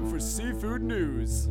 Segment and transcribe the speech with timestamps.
[0.00, 1.48] time for seafood news.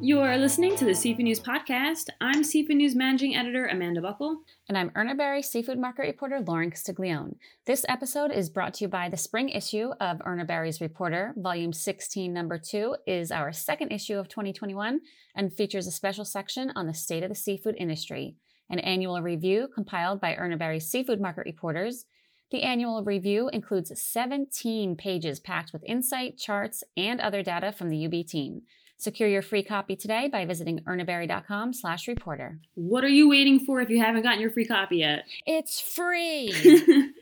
[0.00, 2.08] You're listening to the Seafood News Podcast.
[2.20, 4.42] I'm Seafood News Managing Editor Amanda Buckle.
[4.68, 7.36] And I'm Urner Barry Seafood Market Reporter Lauren Castiglione.
[7.64, 11.32] This episode is brought to you by the spring issue of Urner Barry's Reporter.
[11.36, 15.00] Volume 16, number 2 is our second issue of 2021
[15.34, 18.36] and features a special section on the state of the seafood industry,
[18.68, 22.04] an annual review compiled by Urner Barry's Seafood Market Reporters.
[22.52, 28.06] The annual review includes 17 pages packed with insight, charts, and other data from the
[28.06, 28.62] UB team.
[28.98, 32.60] Secure your free copy today by visiting urnerbarry.com slash reporter.
[32.74, 35.24] What are you waiting for if you haven't gotten your free copy yet?
[35.44, 36.54] It's free!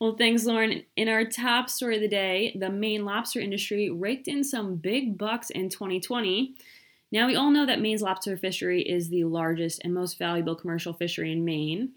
[0.00, 0.84] well, thanks, Lauren.
[0.96, 5.18] In our top story of the day, the Maine lobster industry raked in some big
[5.18, 6.54] bucks in 2020.
[7.10, 10.94] Now, we all know that Maine's lobster fishery is the largest and most valuable commercial
[10.94, 11.92] fishery in Maine.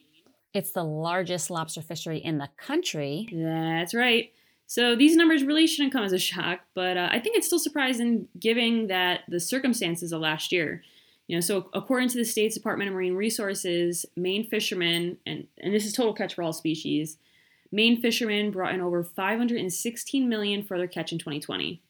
[0.56, 3.28] It's the largest lobster fishery in the country.
[3.32, 4.32] That's right.
[4.68, 7.60] So these numbers really shouldn't come as a shock, but uh, I think it's still
[7.60, 10.82] surprising given that the circumstances of last year.
[11.28, 15.74] You know, so according to the state's Department of Marine Resources, Maine fishermen, and, and
[15.74, 17.18] this is total catch for all species,
[17.72, 21.82] Maine fishermen brought in over 516 million for their catch in 2020.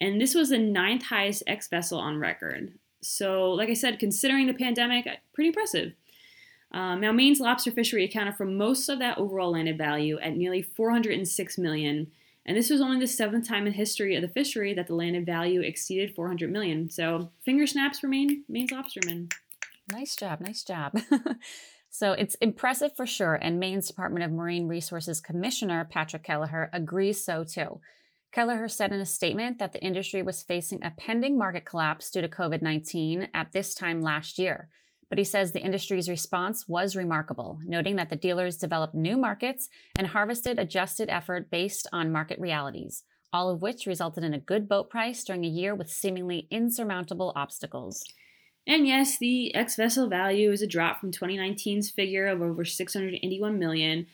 [0.00, 2.74] And this was the ninth highest ex-vessel on record.
[3.00, 5.92] So, like I said, considering the pandemic, pretty impressive.
[6.76, 10.60] Um, now, Maine's lobster fishery accounted for most of that overall landed value at nearly
[10.60, 12.08] 406 million,
[12.44, 15.24] and this was only the seventh time in history of the fishery that the landed
[15.24, 16.90] value exceeded 400 million.
[16.90, 19.32] So, finger snaps for Maine, Maine's lobstermen.
[19.90, 21.00] Nice job, nice job.
[21.90, 27.24] so it's impressive for sure, and Maine's Department of Marine Resources Commissioner Patrick Keliher agrees
[27.24, 27.80] so too.
[28.34, 32.20] Keliher said in a statement that the industry was facing a pending market collapse due
[32.20, 34.68] to COVID 19 at this time last year.
[35.08, 39.68] But he says the industry's response was remarkable, noting that the dealers developed new markets
[39.96, 44.68] and harvested adjusted effort based on market realities, all of which resulted in a good
[44.68, 48.04] boat price during a year with seemingly insurmountable obstacles.
[48.66, 54.08] And yes, the ex-vessel value is a drop from 2019's figure of over 681 million,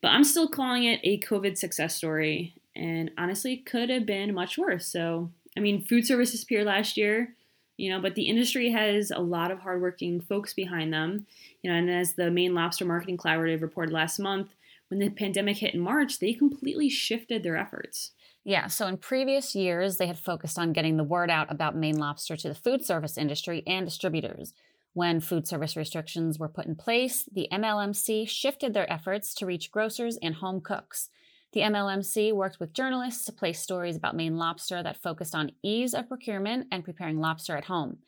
[0.00, 2.54] but I'm still calling it a COVID success story.
[2.76, 4.86] And honestly, could have been much worse.
[4.86, 7.34] So, I mean, food services disappeared last year
[7.76, 11.26] you know, but the industry has a lot of hardworking folks behind them.
[11.62, 14.54] You know, and as the Maine Lobster Marketing Collaborative reported last month,
[14.88, 18.12] when the pandemic hit in March, they completely shifted their efforts.
[18.44, 21.98] Yeah, so in previous years, they had focused on getting the word out about Maine
[21.98, 24.54] lobster to the food service industry and distributors.
[24.92, 29.72] When food service restrictions were put in place, the MLMC shifted their efforts to reach
[29.72, 31.10] grocers and home cooks.
[31.52, 35.94] The MLMC worked with journalists to place stories about Maine lobster that focused on ease
[35.94, 37.98] of procurement and preparing lobster at home.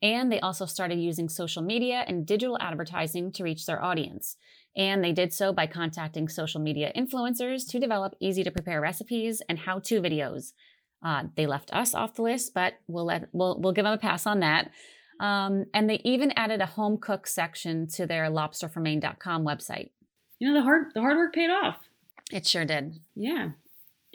[0.00, 4.36] And they also started using social media and digital advertising to reach their audience.
[4.76, 9.40] And they did so by contacting social media influencers to develop easy to prepare recipes
[9.48, 10.52] and how to videos.
[11.04, 13.98] Uh, they left us off the list, but we'll, let, we'll, we'll give them a
[13.98, 14.70] pass on that.
[15.20, 19.90] Um, and they even added a home cook section to their lobsterfrommaine.com website.
[20.38, 21.76] You know, the hard, the hard work paid off.
[22.32, 23.00] It sure did.
[23.14, 23.50] Yeah.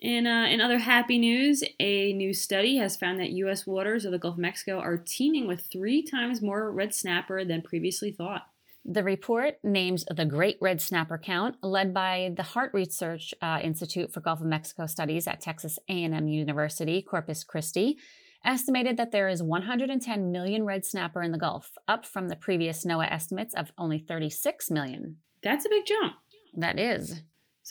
[0.01, 3.67] In, uh, in other happy news, a new study has found that U.S.
[3.67, 7.61] waters of the Gulf of Mexico are teeming with three times more red snapper than
[7.61, 8.43] previously thought.
[8.85, 14.13] The report names the Great Red Snapper Count, led by the Harte Research uh, Institute
[14.13, 17.97] for Gulf of Mexico Studies at Texas A&M University, Corpus Christi,
[18.45, 22.85] estimated that there is 110 million red snapper in the Gulf, up from the previous
[22.85, 25.17] NOAA estimates of only 36 million.
[25.43, 26.13] That's a big jump.
[26.55, 27.21] That is.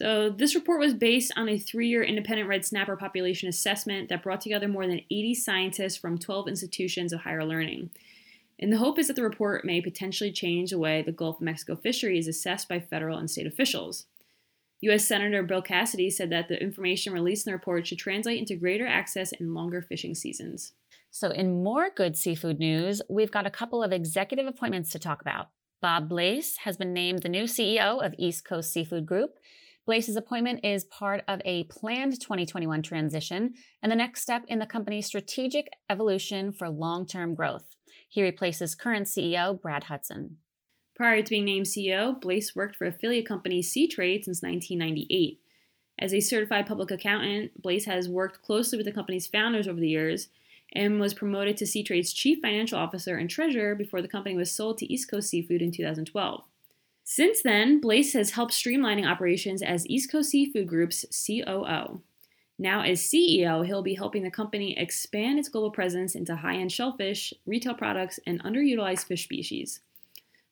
[0.01, 4.23] So, this report was based on a three year independent red snapper population assessment that
[4.23, 7.91] brought together more than 80 scientists from 12 institutions of higher learning.
[8.61, 11.43] And the hope is that the report may potentially change the way the Gulf of
[11.43, 14.07] Mexico fishery is assessed by federal and state officials.
[14.83, 15.05] U.S.
[15.05, 18.87] Senator Bill Cassidy said that the information released in the report should translate into greater
[18.87, 20.75] access and longer fishing seasons.
[21.11, 25.21] So, in more good seafood news, we've got a couple of executive appointments to talk
[25.21, 25.49] about.
[25.83, 29.39] Bob Blais has been named the new CEO of East Coast Seafood Group,
[29.88, 34.67] Blais's appointment is part of a planned 2021 transition and the next step in the
[34.67, 37.75] company's strategic evolution for long term growth.
[38.06, 40.37] He replaces current CEO Brad Hudson.
[40.94, 45.40] Prior to being named CEO, Blais worked for affiliate company Seatrade since 1998.
[45.99, 49.88] As a certified public accountant, Blais has worked closely with the company's founders over the
[49.88, 50.29] years
[50.75, 54.76] and was promoted to Seatrade's chief financial officer and treasurer before the company was sold
[54.79, 56.44] to East Coast Seafood in 2012.
[57.10, 62.02] Since then, Blais has helped streamlining operations as East Coast Seafood Group's COO.
[62.58, 66.70] Now, as CEO, he'll be helping the company expand its global presence into high end
[66.70, 69.81] shellfish, retail products, and underutilized fish species.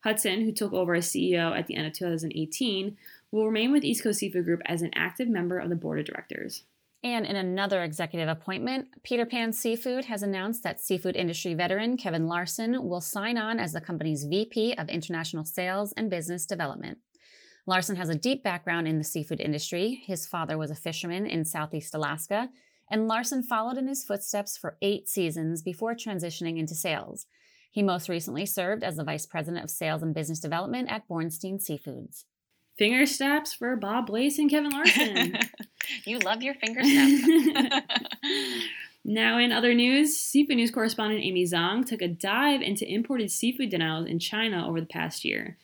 [0.00, 2.96] Hudson, who took over as CEO at the end of 2018,
[3.30, 6.06] will remain with East Coast Seafood Group as an active member of the board of
[6.06, 6.62] directors.
[7.06, 12.26] And in another executive appointment, Peter Pan Seafood has announced that seafood industry veteran Kevin
[12.26, 16.98] Larson will sign on as the company's VP of International Sales and Business Development.
[17.64, 20.02] Larson has a deep background in the seafood industry.
[20.04, 22.48] His father was a fisherman in Southeast Alaska,
[22.90, 27.26] and Larson followed in his footsteps for eight seasons before transitioning into sales.
[27.70, 31.64] He most recently served as the Vice President of Sales and Business Development at Bornstein
[31.64, 32.24] Seafoods.
[32.78, 35.38] Finger snaps for Bob Blais and Kevin Larson.
[36.04, 37.26] you love your finger snaps.
[39.04, 43.70] now, in other news, seafood news correspondent Amy Zhang took a dive into imported seafood
[43.70, 45.56] denials in China over the past year.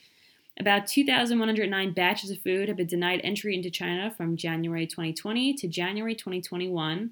[0.58, 5.68] About 2,109 batches of food have been denied entry into China from January 2020 to
[5.68, 7.10] January 2021,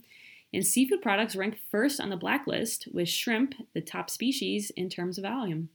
[0.53, 5.19] and seafood products rank first on the blacklist, with shrimp the top species in terms
[5.19, 5.69] of volume.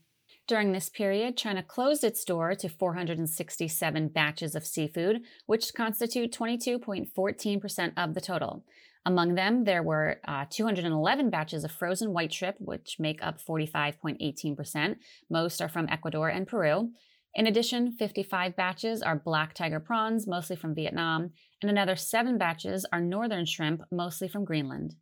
[0.46, 7.92] During this period, China closed its door to 467 batches of seafood, which constitute 22.14%
[7.96, 8.64] of the total.
[9.04, 14.96] Among them, there were uh, 211 batches of frozen white shrimp, which make up 45.18%.
[15.28, 16.90] Most are from Ecuador and Peru.
[17.34, 22.86] In addition, 55 batches are black tiger prawns, mostly from Vietnam, and another seven batches
[22.92, 24.94] are northern shrimp, mostly from Greenland.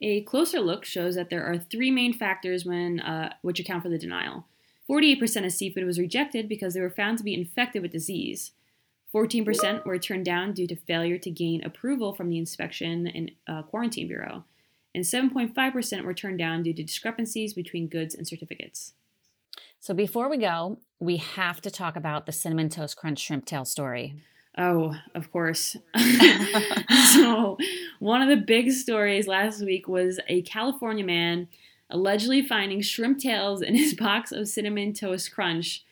[0.00, 3.88] A closer look shows that there are three main factors when uh, which account for
[3.88, 4.46] the denial.
[4.88, 8.52] 48% of seafood was rejected because they were found to be infected with disease.
[9.14, 13.62] 14% were turned down due to failure to gain approval from the Inspection and uh,
[13.62, 14.44] Quarantine Bureau,
[14.94, 18.92] and 7.5% were turned down due to discrepancies between goods and certificates.
[19.80, 23.64] So before we go, we have to talk about the cinnamon toast crunch shrimp tail
[23.64, 24.14] story.
[24.58, 25.76] Oh, of course.
[27.12, 27.58] so,
[27.98, 31.48] one of the big stories last week was a California man
[31.90, 35.84] allegedly finding shrimp tails in his box of cinnamon toast crunch.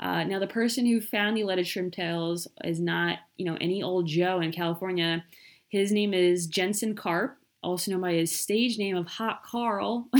[0.00, 3.82] Uh, now, the person who found the alleged shrimp tails is not, you know, any
[3.82, 5.24] old Joe in California.
[5.68, 10.08] His name is Jensen Karp, also known by his stage name of Hot Carl.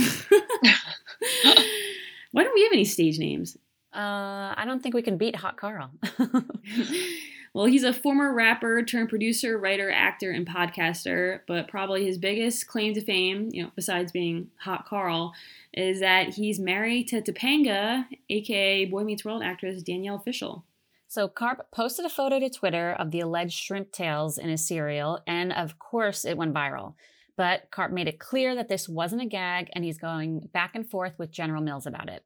[2.31, 3.57] Why don't we have any stage names?
[3.93, 5.91] Uh, I don't think we can beat Hot Carl.
[7.53, 11.41] well, he's a former rapper turned producer, writer, actor, and podcaster.
[11.47, 15.33] But probably his biggest claim to fame, you know, besides being Hot Carl,
[15.73, 20.63] is that he's married to Topanga, aka Boy Meets World actress Danielle Fishel.
[21.07, 25.19] So Karp posted a photo to Twitter of the alleged shrimp tails in his cereal,
[25.25, 26.93] and of course, it went viral.
[27.35, 30.87] But Karp made it clear that this wasn't a gag, and he's going back and
[30.87, 32.23] forth with General Mills about it.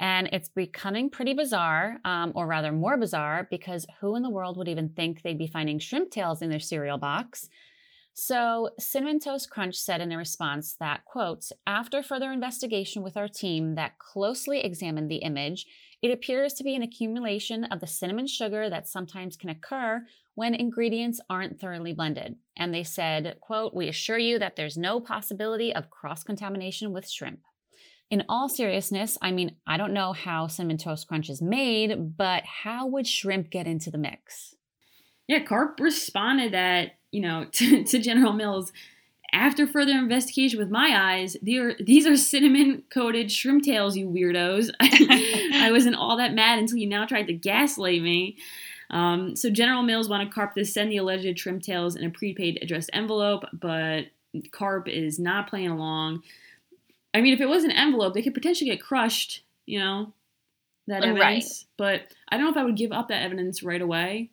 [0.00, 4.56] And it's becoming pretty bizarre, um, or rather more bizarre, because who in the world
[4.56, 7.50] would even think they'd be finding shrimp tails in their cereal box?
[8.14, 13.28] So, Cinnamon Toast Crunch said in a response that, quote, after further investigation with our
[13.28, 15.66] team that closely examined the image,
[16.02, 20.04] it appears to be an accumulation of the cinnamon sugar that sometimes can occur
[20.34, 22.36] when ingredients aren't thoroughly blended.
[22.56, 27.40] And they said, quote, we assure you that there's no possibility of cross-contamination with shrimp.
[28.10, 32.44] In all seriousness, I mean, I don't know how cinnamon toast crunch is made, but
[32.44, 34.56] how would shrimp get into the mix?
[35.28, 38.72] Yeah, Karp responded that, you know, to, to General Mills,
[39.32, 44.70] after further investigation with my eyes, these are cinnamon coated shrimp tails, you weirdos.
[44.80, 48.38] I wasn't all that mad until you now tried to gaslight me.
[48.90, 52.58] Um, so General Mills wanted Karp to send the alleged shrimp tails in a prepaid
[52.60, 54.06] addressed envelope, but
[54.50, 56.24] Karp is not playing along.
[57.12, 60.12] I mean, if it was an envelope, they could potentially get crushed, you know,
[60.86, 61.18] that evidence.
[61.20, 61.44] Right.
[61.76, 64.30] But I don't know if I would give up that evidence right away.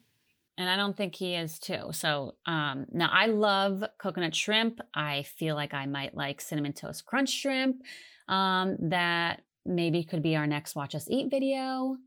[0.60, 1.90] And I don't think he is too.
[1.92, 4.82] So um, now I love coconut shrimp.
[4.94, 7.84] I feel like I might like cinnamon toast crunch shrimp.
[8.28, 11.98] Um, that maybe could be our next watch us eat video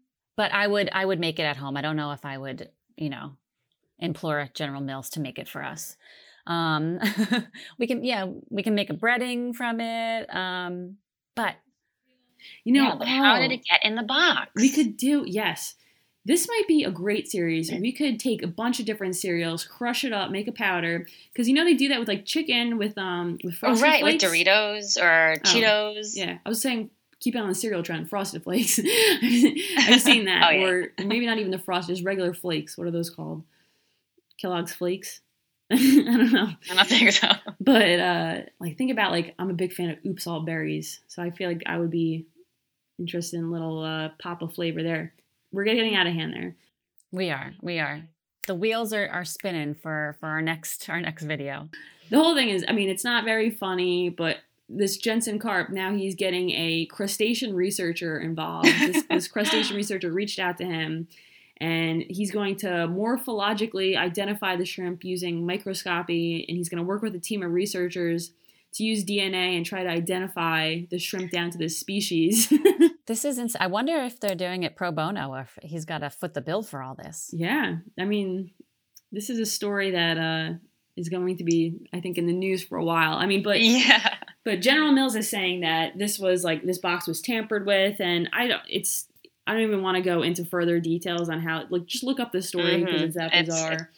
[0.40, 1.76] but I would I would make it at home.
[1.76, 3.32] I don't know if I would, you know,
[3.98, 5.98] implore General Mills to make it for us.
[6.46, 6.98] Um,
[7.78, 10.34] we can yeah, we can make a breading from it.
[10.34, 10.96] Um,
[11.34, 11.56] but
[12.64, 14.50] you know, yeah, but how did it get in the box?
[14.56, 15.74] We could do yes.
[16.26, 17.72] This might be a great series.
[17.72, 21.06] We could take a bunch of different cereals, crush it up, make a powder.
[21.32, 24.00] Because you know they do that with like chicken, with um, with frosted oh, right,
[24.02, 24.22] flakes.
[24.22, 26.12] with Doritos or oh, Cheetos.
[26.14, 28.78] Yeah, I was saying keep it on the cereal trend, Frosted Flakes.
[29.78, 30.48] I've seen that.
[30.48, 30.66] oh, yeah.
[30.66, 32.76] Or maybe not even the Frosted, just regular flakes.
[32.76, 33.44] What are those called?
[34.40, 35.20] Kellogg's Flakes?
[35.72, 36.48] I don't know.
[36.70, 37.28] I don't think so.
[37.60, 41.00] But uh, like think about like I'm a big fan of Oops All Berries.
[41.06, 42.26] So I feel like I would be
[42.98, 45.14] interested in a little uh, pop of flavor there.
[45.52, 46.56] We're getting out of hand there.
[47.12, 47.52] We are.
[47.62, 48.02] We are.
[48.46, 51.68] The wheels are, are spinning for for our next our next video.
[52.10, 55.94] The whole thing is, I mean, it's not very funny, but this Jensen Karp, now
[55.94, 58.66] he's getting a crustacean researcher involved.
[58.66, 61.06] This, this crustacean researcher reached out to him
[61.60, 67.02] and he's going to morphologically identify the shrimp using microscopy, and he's going to work
[67.02, 68.32] with a team of researchers
[68.72, 72.52] to use DNA and try to identify the shrimp down to this species.
[73.06, 75.98] this is ins- I wonder if they're doing it pro bono or if he's got
[75.98, 77.30] to foot the bill for all this.
[77.32, 78.52] Yeah, I mean,
[79.12, 80.54] this is a story that uh,
[80.96, 83.14] is going to be, I think, in the news for a while.
[83.14, 84.14] I mean, but yeah,
[84.44, 88.30] but General Mills is saying that this was like this box was tampered with, and
[88.32, 88.62] I don't.
[88.68, 89.06] It's
[89.46, 91.64] I don't even want to go into further details on how.
[91.70, 93.04] Like, just look up the story because Mhm.
[93.04, 93.90] it's that It's- bizarre.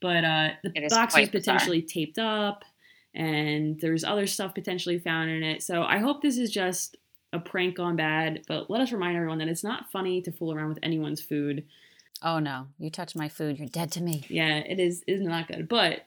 [0.00, 1.54] but uh, the box was quite bizarre.
[1.56, 2.64] potentially taped up,
[3.14, 5.62] and there's other stuff potentially found in it.
[5.62, 6.96] So I hope this is just
[7.32, 8.42] a prank gone bad.
[8.46, 11.64] But let us remind everyone that it's not funny to fool around with anyone's food.
[12.22, 14.24] Oh no, you touch my food, you're dead to me.
[14.28, 15.68] Yeah, it is is not good.
[15.68, 16.04] But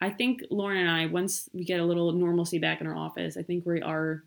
[0.00, 3.36] I think Lauren and I, once we get a little normalcy back in our office,
[3.36, 4.22] I think we are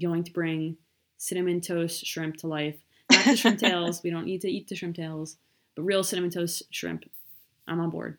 [0.00, 0.76] going to bring
[1.16, 2.76] cinnamon toast shrimp to life.
[3.26, 4.02] Not the shrimp tails.
[4.02, 5.36] We don't need to eat the shrimp tails,
[5.74, 7.04] but real cinnamon toast shrimp.
[7.66, 8.18] I'm on board.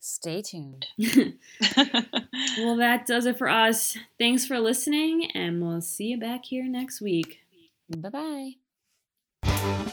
[0.00, 0.86] Stay tuned.
[2.58, 3.98] Well, that does it for us.
[4.18, 7.40] Thanks for listening, and we'll see you back here next week.
[7.90, 8.56] Bye
[9.42, 9.92] bye.